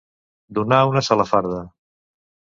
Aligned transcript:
Donar 0.59 0.79
una 0.93 1.03
salafarda. 1.09 1.61